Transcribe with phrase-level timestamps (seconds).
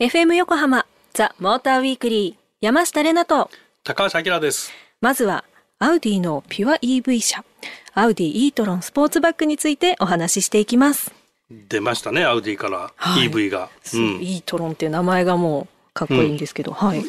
[0.00, 3.50] FM 横浜ザ・モーターウィークリー山下れなと。
[3.84, 4.72] 高橋明です。
[5.02, 5.44] まずは
[5.78, 7.44] アウディのピュア EV 車。
[7.92, 11.12] アウディ e トロンスポーツバッグについてお話ししていきます。
[11.50, 17.04] 出ましたねアウディから EV が、はいうん、e トロンっていう名前がもうかっこいいんですけど、うん、はい。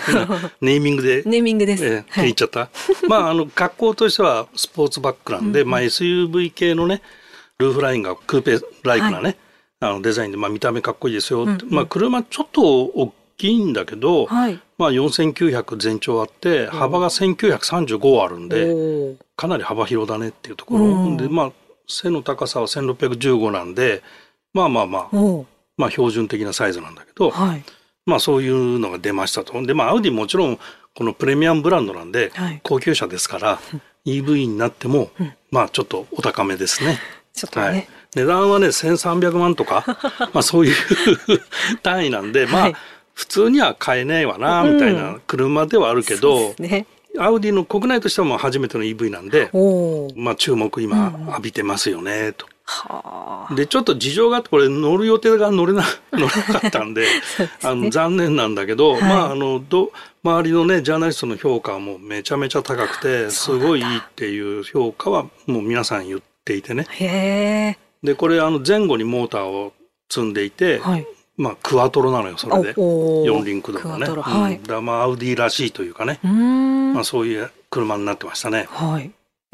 [0.62, 1.24] ネーミングで。
[1.26, 1.84] ネーミングです。
[1.84, 2.70] えー、言っちゃった。
[3.08, 7.02] まあ、あの、格好としてはスポーツバッグなんで、うん、まあ SUV 系のね、
[7.58, 9.36] ルーフラインがクーペライクなね、はい、
[9.82, 11.42] あのデザインで、まあ見た目かっこいいですよ。
[11.42, 21.16] うんうん、まあ車ちょっと大きいんだけど、はい、まあ4900全長あって、幅が1935あるんで、かなり幅広だねっていうところ。
[21.16, 21.52] で、まあ、
[21.88, 24.02] 背の高さは1615なんで、
[24.54, 25.16] まあまあまあ、
[25.76, 27.64] まあ標準的なサイズなんだけど、はい、
[28.06, 29.60] まあそういうのが出ましたと。
[29.66, 30.58] で、まあアウディもちろん
[30.94, 33.58] このプレミアムブランドなんで、高級車ですから、
[34.06, 35.10] EV になっても、
[35.50, 37.00] まあちょっとお高めですね。
[37.32, 37.66] ちょっとね。
[37.66, 39.84] はい、値段はね、1300万とか、
[40.32, 40.74] まあそういう
[41.82, 42.72] 単位なんで、まあ、
[43.14, 46.86] 普通には買えないわな、みたいな車ではあるけど、うんね、
[47.18, 49.50] アウディの国内としてはもう初めての EV なんで、
[50.16, 52.46] まあ注目今浴びてますよね、と。
[53.54, 57.08] でちょっと事情があってこれ乗る予定が乗れな 乗れなかったんでね、
[57.62, 66.86] あの残念なんだけど、はい、まああのど周りのねジャーナリストの評価もめちゃめちゃ高くてすごいいいっていう評価はもう皆さん言っていてね。
[68.02, 69.72] でこれあの前後にモーターを
[70.10, 72.74] 積んでいて、はい、まあ、クワトロなのよそれで。
[72.76, 76.20] 四輪駆動のね、はい、うん、だまあアウディらしいというかね。
[76.22, 78.66] まあ、そういう車になってましたね。
[78.68, 79.10] はい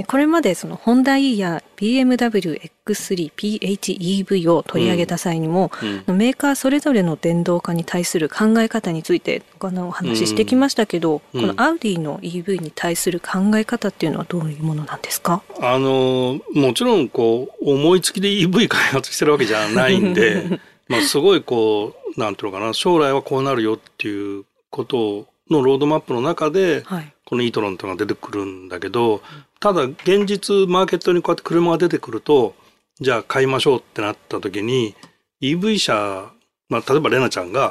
[0.06, 5.72] これまでそのホンダ E や BMW X3 PHEV を取り上げた際にも、
[6.06, 15.42] うん、メーカーそれぞれの電動化に対する考え方についてお話ししてきましたけど、うん、このアウディの EV に対する考え方っていうのはどういうものなんですか？
[15.60, 29.22] あのもちろんこう思いつきで EV 開発してるわけじゃないんで まあすごいこうなんていうのかな将来はこうなるよっていうことのロードマップの中で、はい、このイートロンというのが出てくるんだけど、
[29.60, 32.54] ただ現実マーケットにこうやって車が出てくると、
[33.00, 34.94] じゃあ買いましょうってなった時に、
[35.40, 36.30] EV 車、
[36.68, 37.70] まあ、例えばレナちゃんが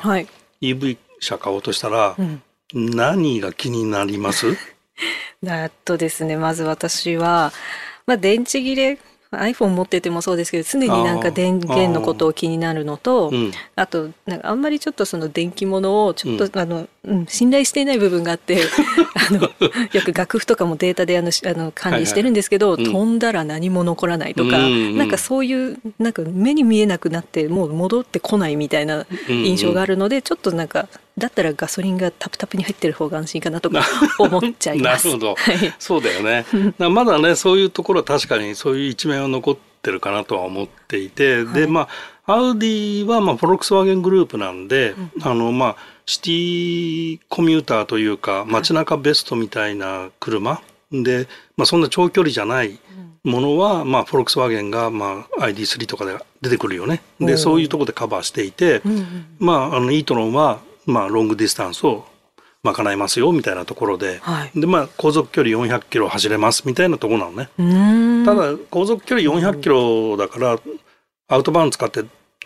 [0.62, 2.16] EV 車買おうとしたら、
[2.74, 4.58] 何が気になります？
[5.46, 7.54] えっとですね、まず私は、
[8.06, 9.00] まあ、電池切れ
[9.32, 13.32] iPhone 持っててもそうですけど常になんか電源のことを気になるのと
[13.76, 18.58] あとなんかあんまりちょっとその電気物をちょっと、うん、あの、うん、信頼していない部分があって
[19.30, 30.88] あのよく楽譜とかもデータであのあの管理してるんですけど、はいはい、飛んだら何も残らないとか、うん、なんかそういうなんか目に見えなくなってもう戻ってこないみたいな印象があるので、ちょっとなんか
[31.18, 33.84] だったらガソリンがタプタプに入ってる方が安心かなとか
[34.20, 35.08] 思っちゃいます。
[35.08, 36.46] なるほど、はい、そうだよね。
[36.78, 41.88] まだねそういうところは確かにそういう一面は残ってるかなとは思っていて、はい、でま
[42.26, 50.62] あアウディはまあフォルクスワーゲングループなんで、うん、あのまあシティコミューターというか街中ベストみたいな車、
[50.92, 52.80] で、まあ、そんな長距離じゃない
[53.24, 57.02] ものは、まあ、フォルクスワーゲンが、まあ、ID3 とかで出てくるよね。
[57.20, 62.06] で、そういうところでカバーしていて、うん、まあ、あの、 e-tron は、まあ、ロングディスタンスを
[62.64, 68.26] 賄いますよみたいなところで、はい、でまあ航続距離400キロ走れますみたいなところなのね。
[68.26, 70.60] ただ航続距離400キロだから
[71.28, 72.04] アウトバーン使って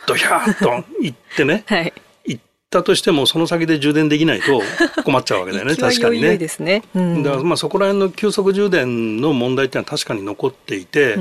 [0.07, 1.93] ドヒャーッと行ってね、 はい、
[2.25, 4.61] 行ったとしてもその先で充電できないと
[5.03, 5.75] 困っちゃうわけだよね。
[5.77, 6.37] 確かにね。
[6.59, 11.15] ね、うん、だからまあそこら辺の急速充電の問題っていうのは確かに残っていて、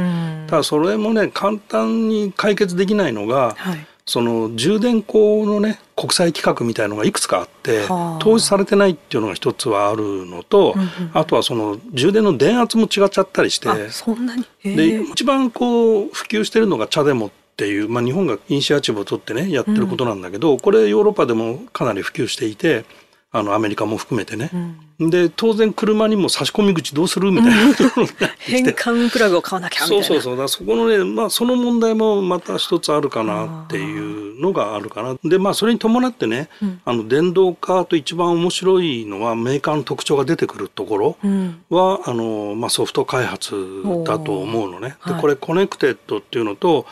[0.46, 14.44] ただそれもね簡単に解決できないのが、はいその充電口のね国際規格みたいのがいくつかあって、統一されてないっていうのが一つはあるのと、うんうん、あとはその充電の電圧も違っちゃったりしてそんなに？
[14.64, 22.84] で一番こう普及してるのが茶でもっていう、まあ、日本がイニシアチブを取ってねやってることなんだけど、うん、これヨーロッパでもかなり普及していて
[23.32, 24.50] あのアメリカも含めてね、
[24.98, 30.04] うん、で当然車にも差し込み口どうするみたいなところになって変換プラグを買わなきゃみたいな。
[30.04, 30.36] そうそうそう。
[30.36, 35.16] だそこのね、まあ、その問題もまた一つあるかなっていうのがあるかな。
[35.22, 41.16] でまあそれに伴ってね、うん、あの電動化と一番面白いのはメーカーの特徴が出てくるところ
[41.70, 43.54] は、あのまあ、ソフト開発
[44.04, 44.96] だと思うのね。
[45.06, 46.84] でこれ connected っていうのと、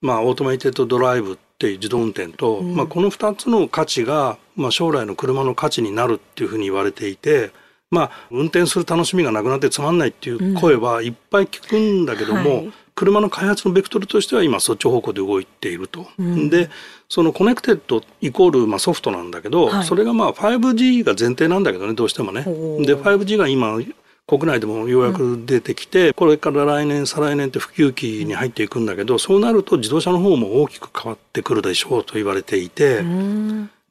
[0.00, 7.52] まあ、 automated drive っていう自動運転と、うん、まあ、この2つの価値が、まあ、将来の車の価値になるっていうふうに言われていて、
[7.92, 16.06] まあ、運転する楽しみがなくなってつまんないっていう声はいっぱい聞くんだけども、うんはい、車の開発のベクトルとしては今そっち方向で動いていると。
[16.18, 16.70] うん、で
[17.08, 22.44] その connected イコールまあソフトなんだけど、はい、それがまあ 5G が前提なんだけどねどうしてもね。
[22.44, 23.78] で 5G が今
[24.26, 33.02] 国内でもようやく出てきて、うん、これから来年再来年って普及期に入っていくんだけどそうなると自動車の方も大きく変わってくるでしょうと言われていて。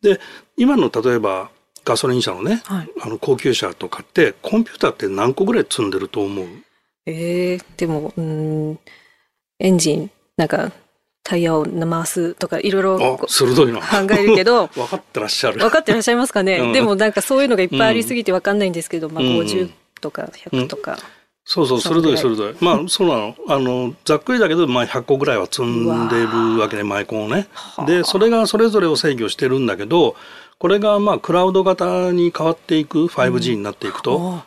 [0.02, 0.20] で
[0.62, 1.50] 今の例えば
[1.84, 6.46] ガソリン車のね、はい、あの高級車とかってコンピューターって何個ぐらい積んでると思う？
[7.08, 8.80] えー、でもうん
[9.58, 10.72] エンジンなんか
[11.24, 13.80] タイヤを回すとかいろいろ鋭いな。
[13.80, 15.58] 考えるけど 分かってらっしゃる。
[15.58, 20.98] 分かってらっしゃいますかね、うん、でもなんかそういうのがいっぱいありすぎて分かんないんですけど、うん、まあ50とか100とか、うん、
[21.44, 22.56] そうそう鋭い鋭い。
[22.60, 23.36] まあそうなの。
[23.48, 27.48] あのざっくりだけど、まあ、100個ぐらいは積んでるわけでマイコンをね。
[27.88, 30.16] でそれがそれぞれを制御してるんだけど
[30.62, 34.44] これがまあクラウド型に変わっていく 5G になっていくと、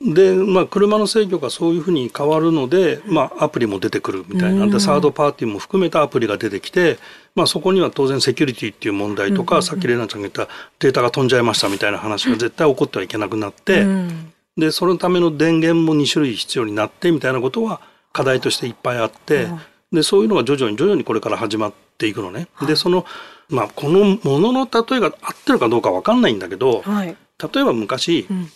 [0.00, 6.98] で、まあ、車の制御がそういうふうに変わるので、まあ、アプリも出てくるみたいなでサードパーティーも含めたアプリが出てきて、
[7.36, 13.86] まあ、そこには当然セキュリティっていう問題とか、さっき玲奈ちゃんが言ったデータが飛んじゃいましたみたいな話が絶対起こってはいけなくなって、
[14.56, 17.80] でそのための電源も2種類必要になってみたいなことは
[18.12, 19.46] 課題としていっぱいあって、
[19.92, 22.48] でそういうのが徐々に徐々にこれから始まっていくのね。
[22.66, 23.06] でその
[23.48, 27.16] まあ、このものの例えが合ってるかどうか分かんないんだけど、はい、
[27.52, 28.48] 例えば昔、うん。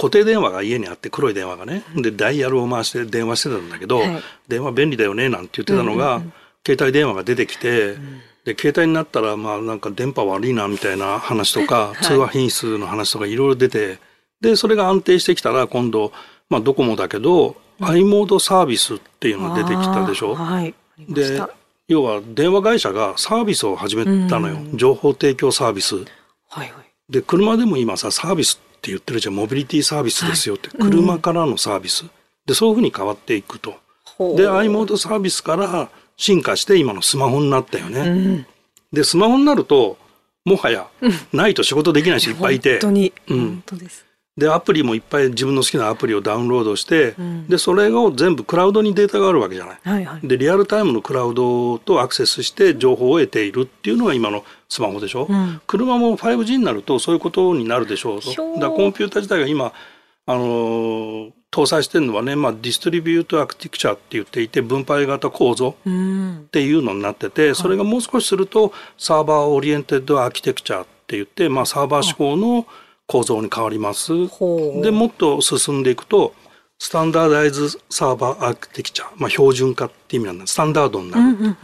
[0.00, 6.26] 固定電話が家にあって黒い電話がねでダイヤルを回して電話してたんだけど、はい、電話便利だよねなんて言ってたのが、うんうん。
[6.26, 6.32] うん、
[6.64, 13.98] 携帯電話が出てきて、うん、で携帯になったらまあなんか電波悪いなみたいな話とか、はい、通話品質の話とかいろいろ出て
[14.40, 16.12] でそれが安定してきたら今度、
[16.48, 20.36] まあ、ドコモだけど、うん、i モードサービスっていうのが出てきたでしょ？
[20.36, 20.76] はい、
[21.08, 21.42] で
[21.88, 25.96] 要は電話会社がサービスを始めたのよ、うん、情報提供サービス。
[25.96, 26.04] はい
[26.50, 26.72] はい、
[27.08, 29.34] で車でも今さサービスって言ってるじゃん。
[29.34, 32.04] モビリティサービスですよって、はい、車からのサービス、
[32.46, 33.74] でそういうふうに変わっていくと。
[34.36, 38.00] で i モードサービスから進化して今のスマホになったよね。
[38.00, 38.46] うん、
[38.92, 39.96] でスマホになると
[40.44, 40.88] もはや
[41.32, 42.72] ないと仕事できない人いっぱいいて。
[42.72, 44.07] 本当に、うん、本当です
[44.38, 49.78] でアプリもいっぱい自分の好きなアプリをダウンロードして、うん、でそれを全部クラウドにデータがあるわけじゃない。
[49.82, 55.26] はいはい、でリアルタイムのクラウドとアクセスして情報を得ているっていうのが今のスマホでしょ。
[55.28, 58.30] うん、車も 5G になるとそういうことになるでしょうと。
[58.60, 59.72] だコンピューター自体が今
[60.26, 72.66] あのー、搭載してるのはね、まあ、 distribute architecture って言っていて分配型構造っていうのになってて、それがもう少しすると server oriented architecture って言って、まあ、サーバー志向の
[73.08, 74.12] 構造に変わります。
[74.82, 76.34] でもっと進んでいくと
[76.78, 81.56] standardize server architecture、まあ、標準化って意味なんですスタンダードになる。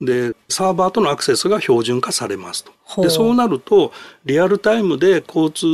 [0.00, 3.02] でサーバーとのアクセスが標準化されますと。
[3.02, 3.92] でそうなると
[4.24, 5.66] リアルタイムで交通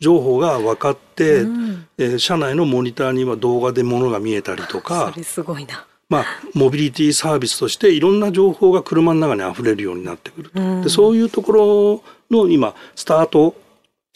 [0.00, 5.10] 情報が分かって、うん、えー、車内のモニターには動画でものが見えたりとか。
[5.12, 5.86] それすごいな。
[6.08, 13.54] まあ、モビリティサービスとしていろんな情報が車の中に溢れるようになってくると、うん、でそういうところの今スタート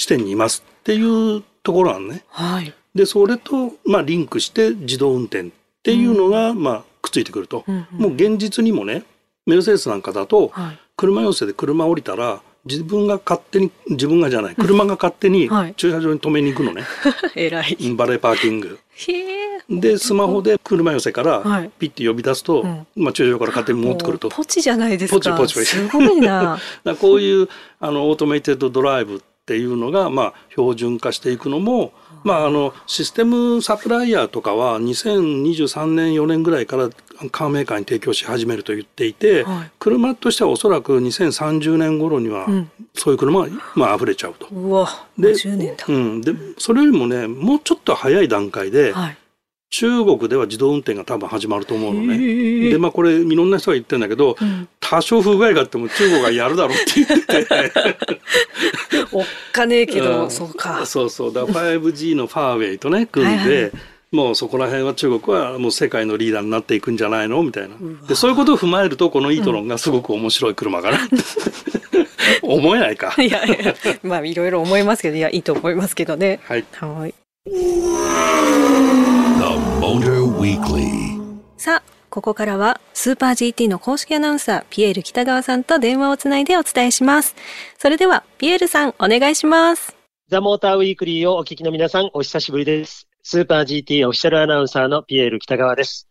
[0.02, 2.24] 地点にいますっていうところなのね。
[2.28, 5.50] はい、でそれと、まあ、リンクして自動運転っ
[5.84, 9.04] ていうのが、まあ、くっついてくると、うんうん、もう現実にもね
[9.46, 16.84] メルセデスなんかだと、はい、車寄せで車降りたら自分が勝手に自分がじゃない車が勝手に駐車場に止めに行くのね、
[17.34, 17.76] 偉い。
[17.96, 18.78] バレーパーキング。
[19.68, 21.42] でスマホで車寄せから
[21.78, 24.28] ピッて呼び出すと、はい、まあ、駐車場から勝手に戻ってくると。
[24.28, 25.16] ポチじゃないですか。
[25.16, 25.54] ポチポチ。
[25.54, 26.60] ポ チすごいな。
[27.00, 27.48] こういう
[27.80, 31.92] あのオートメイテッドドライブっていうのが、まあ、標準化していくのも、
[32.22, 36.90] まあ、あのシステムサプライヤーとかは2023年4年ぐらいから
[37.30, 42.46] カーメーカーに提供し始めると言っていて、はい、車としてはおそらく2030年頃には
[42.94, 44.46] そういう車が、まあ溢れちゃうと。
[44.46, 44.88] うわ
[45.18, 49.18] で年だ、うん、でそれよりもねもうちょっと早い段階で、はい。
[49.74, 52.18] 中国では自動運転が多分始まると思うのね。
[52.68, 57.72] でまあこれいろんな人が言ってるんだけど、うん、多少不具合があっても中国がやるだろうって言ってて
[59.10, 60.84] おっかねえけど、うん、そうか。
[60.84, 63.72] そうそうだ 5G のファーウェイとね組んで、はいはい、
[64.12, 67.76] もうそこら辺は中国はもう世界のリーダーになっていくんじゃないのみたいな。
[68.06, 70.98] でそういうことを踏まえるとこのイートロンがすごく面白い車かな。
[72.42, 73.14] 思えないか。
[73.22, 76.40] いやいやまあいろいろ思いますけどいやいいと思いますけどね。
[76.44, 76.64] はい。
[76.78, 77.14] はい
[81.56, 81.82] さあ、
[82.12, 87.34] ここからはスーパー GT の公式アナウンサー、ピエール北川さんと電話をつないでお伝えします。
[87.78, 89.96] それでは、ピエールさん、お願いします。
[90.28, 93.08] ザ・モーターウィークリーをお聞きの皆さん、お久しぶりです。
[93.22, 96.06] スーパー GT オフィシャルアナウンサーのピエール北川です。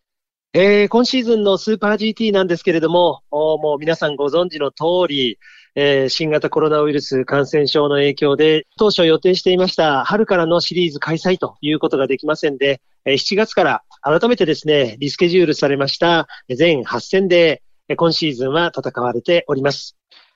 [0.55, 5.37] えー、今シーズンのスーパー GT なんですけれども、もう皆さんご存知の通り、
[5.75, 17.61] えー、新型コロナウイルス感染症の影響で、当初予定していました春からのシリーズ開催ということができませんで、えー、7月から改めてですね、リスケジュールされました全8戦で、
[17.95, 19.95] 今シーズンは戦われております。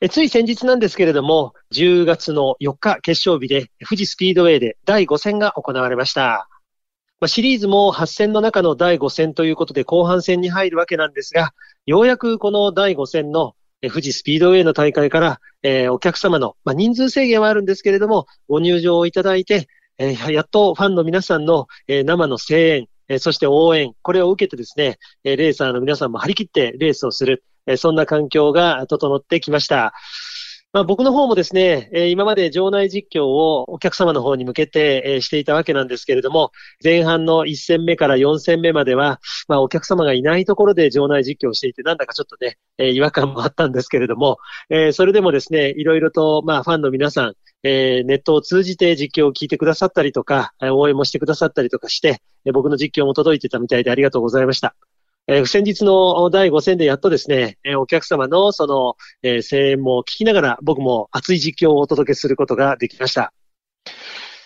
[0.10, 6.48] つい先日なんですけれども、10月の4日決勝日で富士スピードウェイで第5戦が行われました。
[7.20, 11.54] まあ、シリーズも8戦の中の第5戦ということで後半戦に入るわけなんですが、
[11.86, 19.68] ようやくこの第5戦の富士スピードウェイの大会から、えー、お客様の、まあ、人数制限はあるんですけれども、ご入場をいただいて、
[19.98, 29.94] えー、やっとファンの皆さんの、えー、生の声援、え、そして応援、これを受けてですね、え、レーサーの皆さんも張り切ってレースをする、え、そんな環境が整ってきました。
[30.76, 36.52] まあ、僕の方もですね、え、今まで場内実況をお客様の方に向けて、え、していたわけなんですけれども、
[36.84, 44.38] 前半の1戦目から4戦目までは、まあ、お客様がいないところで場内実況をしていて、なんだかちょっとね、え、違和感もあったんですけれども、
[44.70, 52.22] え、それでもですね、いろいろと、まあ、ファンの皆さん、え、ネットを通じて実況を聞いてくださったりとか、応援もしてくださったりとかして、
[52.54, 54.76] 僕の実況も届いてたみたいでありがとうございました。
[55.28, 63.34] えー、先日の第5戦でやっとですね、えー、お客様のその、えー、声援も聞きながら僕も熱い実況をお届けすることができました。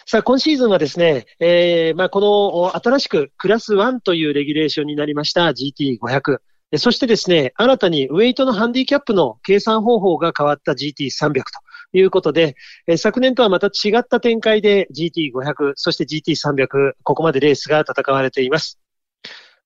[0.06, 6.40] さあ、今シーズンはですね、えー、まあ、この新しくクラス1というレギュレーションになりました GT500。
[6.78, 11.44] そしてですね、新たにウェイトのハンディキャップの計算方法が変わった GT300 と
[11.94, 12.56] いうことで、
[12.88, 18.80] え昨年とはまた違った展開で GT500、そして GT300、ここまでレースが戦われています。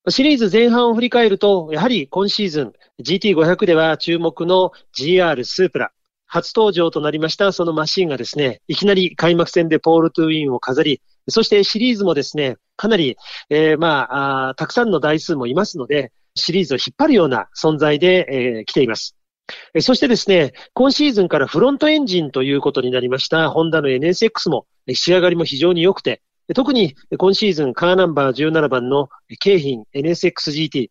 [0.10, 5.92] シリーズ前半を振り返ると、やはり今シーズン GT500 では注目の GR スープラ、
[6.26, 13.16] 初登場となりましたそのマシンがですね、いきなり開幕戦でポールトゥーウィンを飾り、そしてシリーズもですね、かなり、
[13.50, 19.16] えー、まああ、たくさんの台数もいますので、シリーズを引っ張るような存在で、えー、来ています。
[19.80, 26.22] そしてですね、今シーズンからフロントエンジンということになりました、ホンダの NSX も仕上がりも非常に良くて、
[26.54, 29.08] 特に今シーズンカーナンバー17番の
[29.40, 30.90] 京浜 NSXGT。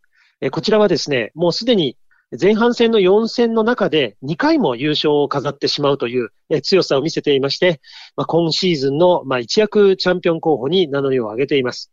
[0.50, 1.98] こちらはですね、もうすでに
[2.40, 6.30] 前半戦の4戦の中で2回も優勝を飾ってしまうという
[6.62, 7.82] 強さを見せていまして、
[8.16, 11.92] 今シーズンの一躍チャンピオン候補に名乗りを上げています。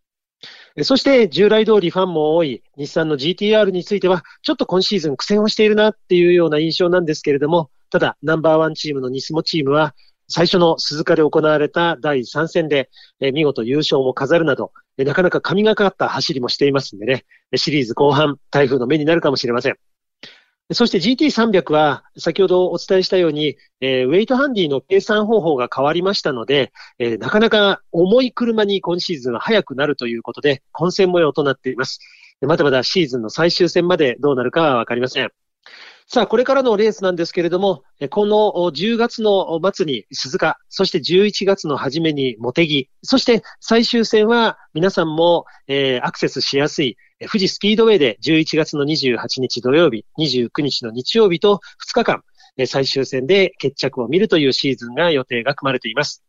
[0.84, 9.94] そして従来通りファンも多い日産の GTR については、ちょっと今シーズン苦戦をしているなっていうような印象なんですけれども、ただナンバーワンチームのニスモチームは
[10.30, 19.78] 最初の鈴鹿で行われた第3戦で、え見事優勝も飾るなど、えなかなか神がかった走りもしていますんでね、シリーズ後半、台風の目になるかもしれません。
[20.72, 32.00] そして GT300 は、先ほどお伝えしたように、えー、ウェイトハンディの計算方法が変わりましたので、えー、なかなか重い車に今シーズンは速くなるということで、混戦模様となっています。
[32.42, 35.32] まだまだシーズンの最終戦までどうなるかはわかりません。
[36.12, 46.98] さあ、これからのレースなんですけれども、この10月の末に鈴鹿、そして11月の初めに茂木、そして最終戦は皆さんも、えー、アクセスしやすい
[47.28, 52.24] 富士スピードウェイで11月の28日土曜日、29日の日曜日と2日間、
[52.66, 56.24] 最終戦で決着を見るというシーズンが予定が組まれています。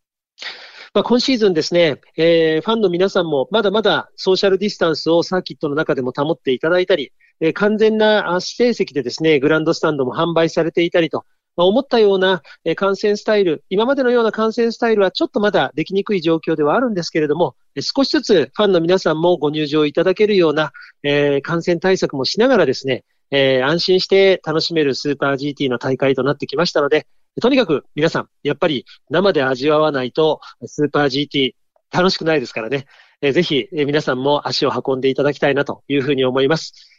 [0.93, 11.25] まあ、今シーズンですね、えー、ファンの皆さんもまだまだソーシャルディスタンスをサーキットの中でも保っていただいたり、え完全な指定席でですね、グランドスタンドも販売されていたりと、
[11.57, 12.43] まあ、思ったような
[12.77, 27.07] 観戦スタイル、今までのような観戦スタイルはちょっとまだできにくい状況ではあるんですけれども、少しずつファンの皆さんもご入場いただけるような、え、感染対策もしながらですね、え、安心して楽しめるスーパー GT の大会となってきましたので、
[27.41, 31.53] とにかく皆さん、やっぱり生で味わわないとスーパー GT
[31.93, 32.87] 楽しくないですからね、
[33.21, 36.90] えー、ぜひ、皆さんも足を運んでいただきたいなというふうに思います。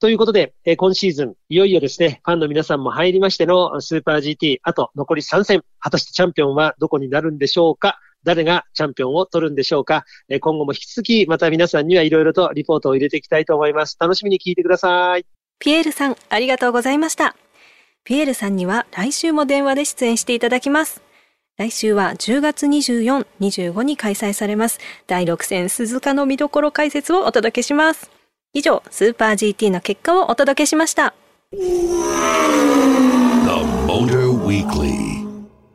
[0.00, 7.98] ということで、えー、今シーズン、いよいよですね、ファンの皆さんも入りましてのスーパー GT、あと残り3戦、果たしてチャンピオンはどこになるんでしょうか？
[8.24, 13.98] 誰がチャンピオンを取るんでしょうか、えー、今後も引き続き、また皆さんにはいろいろとリポートを入れていきたいと思います。
[14.00, 15.26] 楽しみに聞いてください。
[15.58, 17.36] ピエールさん、ありがとうございました。
[18.04, 21.02] ピエールさんには来週も電話で出演していただきます。
[21.58, 28.19] 来週は10月24、25に開催されます第6戦鈴鹿の見どころ解説をお届けします。
[28.52, 31.14] 以上、スーパー GT の結果をお届けしました。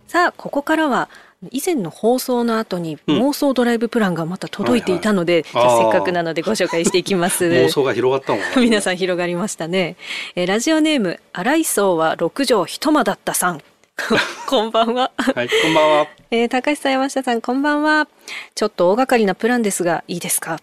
[0.07, 1.09] さあ、ここからは
[1.51, 9.95] 以前の放送の後に妄想ドライブプランがまた届いていたので、うんはいはい、せっかくなのでご紹介していきます妄想が広がったもん、ね、 皆さん広がりましたね、
[10.35, 13.61] えラジオネーム荒磯は六畳一間だったさん
[14.47, 15.11] こんばんは。
[15.15, 16.07] はい、こんばんは。
[16.29, 18.09] えー、高橋さん、山下さん、こんばんは。
[18.53, 20.59] ちょっと大掛かりなプランですが、いいですか？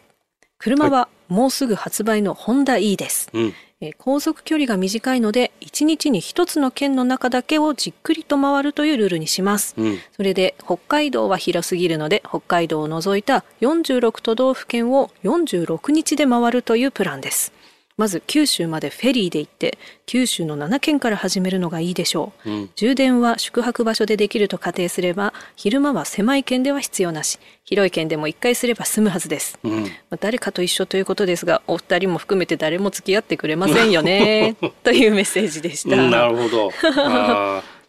[0.59, 3.55] 車はもうすぐ発売のホンダ E です、うん、
[3.99, 17.53] 航続距離が短いので1日に1つの県の中だけをじっくりと回るというルールにします、うん、それで北海道は広すぎるので北海道を除いた46都道府県を46日で回るというプランです
[17.97, 27.39] まず九州までフェリーで行って九州の7県から始めるのがいいでしょう、うん、充電は宿泊場所でできると仮定すれば昼間は狭い県では必要なし。
[27.65, 29.87] 広い県でも1回すれば済むはずです、うん、
[30.21, 36.71] 誰かと一緒ということですがお二人も含めて誰も付き合ってくれませんよね というメッセージでした、なるほど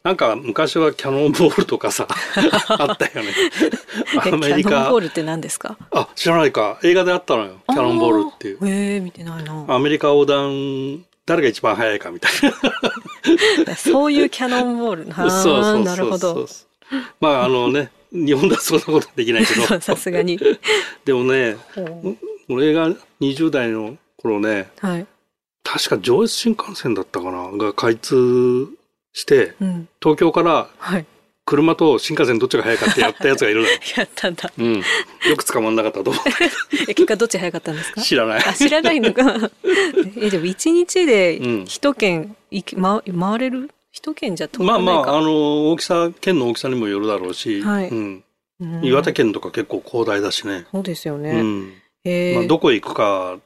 [0.03, 2.07] なんか昔はキャノンボールとかさ
[2.67, 3.31] あったよね。
[4.21, 4.69] アメリカ。
[4.69, 5.77] キャノンボールって何ですか？
[5.91, 7.61] あ知らないか映画であったのよ。
[7.69, 8.59] キャノンボールっていう。
[8.67, 9.65] ええ見てないな。
[9.69, 12.31] アメリカ横断誰が一番速いかみたい
[13.65, 13.75] な。
[13.77, 15.05] そういうキャノンボール。
[15.15, 16.47] そうそうそうなるほど。
[17.21, 19.79] まああのね日本ではそんなことできないけど。
[19.79, 20.37] さすがに。
[21.05, 21.55] でもね、
[22.49, 22.89] 俺が
[23.21, 25.07] 20代の頃ね、はい、
[25.63, 28.67] 確か上越新幹線だったかなが開通
[29.13, 30.67] して、うん、東京から
[31.45, 33.67] 車と新幹線どっちが速かってやったやつがいるの
[33.97, 34.51] やったんだ。
[34.57, 34.75] うん。
[34.77, 34.83] よ
[35.37, 36.23] く捕まんなかったと思う。
[36.87, 38.01] え、結果どっち速かったんですか？
[38.01, 38.43] 知らない。
[38.45, 39.23] あ、知らないのか。
[40.17, 43.69] え、でも一日で一県行き、ま、回れる？
[43.91, 48.23] 一県じゃまあまあ、あの、大きさ、県の大きさにもよるだろうし、はい、うん。
[48.81, 50.65] 岩手県とか結構広大だしね。
[50.71, 51.31] そうですよね。
[51.31, 51.73] うん。
[52.35, 53.37] まあ、どこ行くか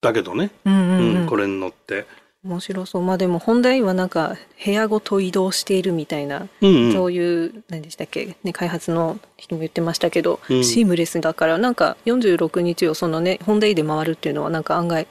[0.00, 0.50] だけどね。
[0.64, 2.06] うん、うんうん、これに乗って。
[2.42, 3.02] 面白そう。
[3.02, 15.06] まあでも本題はなんか部屋ごと移動しているみたいな、うんうん、そういう何でしたっけ、ね、開発の人も言ってましたけど、うん、シームレスだからなんか46日をそのね本題で回るっていうのはなんか案外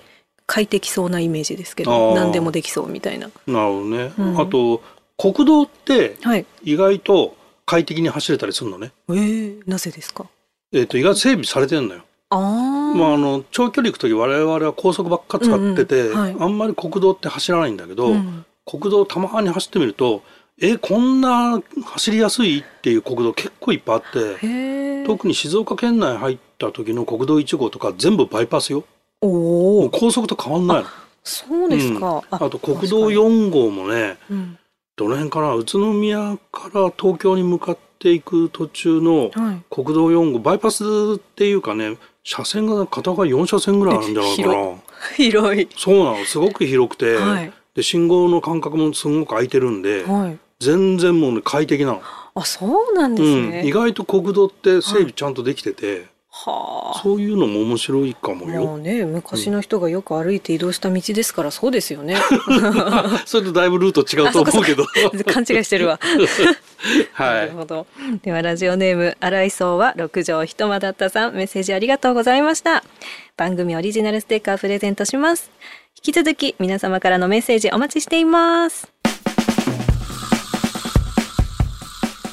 [0.48, 3.30] 快適そうなイメージですけど何でもできそうみたいな。
[3.46, 4.82] なるほどね、うん、あと
[5.18, 6.18] 国道って
[6.64, 7.36] 意外と
[7.68, 8.92] 快適に走れたりするのね。
[9.06, 10.26] はい、えー、なぜですか？
[10.72, 12.02] えっ、ー、と意外と整備されてんのよ。
[12.32, 20.22] あまあ、あの長距離行く時我々は高速ばっか使ってて、うんうんはい、あんまり国道って走らないんだけど、うん、国道たまに走ってみると
[20.62, 28.84] えこんな走りやすいっていう国道結構いっぱいあって特に静岡県内入った時の国道1号とか全部バイパスよ。
[29.22, 30.90] おお高速と変わんないの。
[31.24, 34.58] そうですか、うん、あと国道4号もね、うん、
[34.96, 39.29] どの辺かな宇都宮から東京に向かっていく途中の
[39.70, 40.84] 国道4号、バイパス
[41.18, 44.75] っていうかね車線が片側4車線ぐらいあるんじゃないかな。
[45.15, 45.68] 広い。
[45.75, 46.25] そうなの。
[46.25, 52.02] すごく広くて、はい、で信号の間隔もすごく空いてるんで、はい、全然もう、ね、快適なの。
[52.36, 56.06] あそうなんですね、うん、意外と国道って整備ちゃんとできてて、
[56.45, 58.65] はあ、そういうのも面白いかもよ。
[58.65, 62.15] もうね、昔の人がよく歩いて移動した道ですから、そうですよね。
[63.25, 64.86] それとだいぶルート違うと思うけど。
[65.25, 65.99] 勘違いしてるわ。
[67.12, 67.36] はい。
[67.36, 67.88] なるほど。
[68.23, 72.84] ではラジオネーム荒井荘は六畳一間だったさんメッセージありがとうございました。
[73.36, 75.52] 番組オリジナルステッカープレゼントします。
[75.97, 78.99] 引き続き皆様からのメッセージお待ちしています。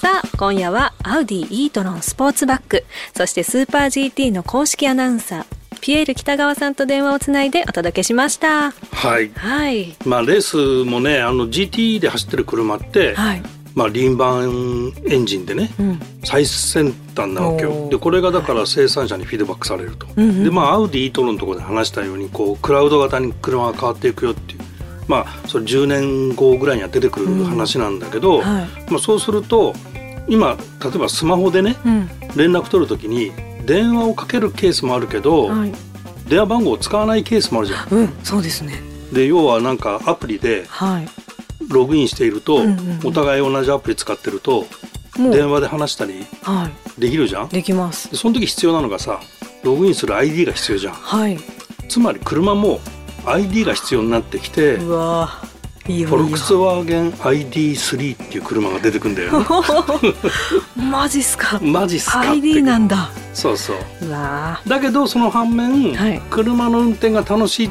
[0.06, 2.84] さあ今夜はアウディイートロンスポーツバッグ
[3.16, 5.44] そしてスーパー GT の公式アナウンサー
[5.80, 8.70] ピエール北川さんと電話をつないでお届けしました。
[8.70, 13.42] はい、はい、まあレースもねあの GT で走ってる車って、はい、
[13.74, 17.88] まあ、リンバンエンジンでね、うん、最先端なわけよ。
[17.88, 24.60] でこれがだから生産者にフィードバックされると、はい、でまあアウディイートロンのところで話したようにこうクラウド型に車が変わっていくよっていう。
[25.08, 28.42] まあそれ10年後ぐらいには出てくる話なんだけど、うん。
[28.42, 29.74] はい、まあ、そうすると
[30.28, 33.32] 今例えばスマホでね、うん、連絡取るときに
[33.64, 35.72] 電話をかけるケースもあるけど、はい、
[36.28, 37.88] 電話番号を使わないケースもあるじゃん。
[37.90, 38.80] うん、そうですね。
[39.12, 40.66] で要はなんかアプリで
[41.68, 44.66] ログインしていると、はいお互い同じアプリ使ってると
[45.16, 46.26] 電話で話したり
[46.98, 48.10] できるじゃん、はい、できます。
[48.10, 49.20] でその時必要なのがさ
[49.62, 51.38] ログインする ID が必要じゃん、はい、
[51.88, 52.80] つまり車も
[53.24, 55.30] ID が必要になってきてうわ
[55.88, 59.46] いいフォルクスワーゲン ID3 っていう車が出てくんだよ、ね、
[60.90, 61.60] マジっすか？
[61.62, 63.10] マジっすか？ID なんだ。
[63.32, 63.76] そうそう。
[64.08, 67.70] だけどその反面、はい、車の運転が楽しい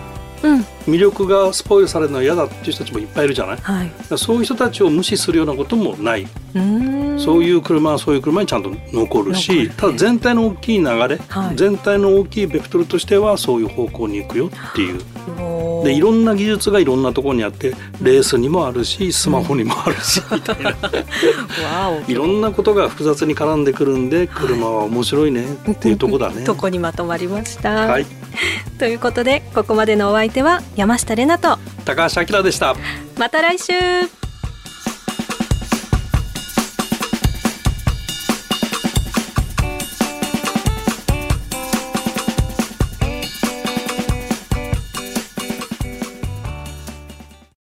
[0.87, 6.27] 魅力がスポイルされるのは嫌だっていう人たちもいっぱいいるじゃない、はい、そういう人たちを無視するようなこともない。
[7.17, 15.01] そういう車はそういう車にちゃんと残るし、ただ全体の大きい流れ、はい、全体の大きいベクトルとしてはそういう方向に行くよっていう。
[15.85, 20.71] でいろんな技術がいろんなところにあってレースにもあるしスマホにもあるし、みたいな。
[22.07, 26.41] いろんなことが複雑に絡んでくるんで車は面白いねっていうとこだね。
[26.45, 27.69] とこにまとまりました。
[27.85, 28.07] はい、
[28.79, 32.75] ということでここまでのお相手は山下れなと高橋明でした。
[33.17, 34.24] また来週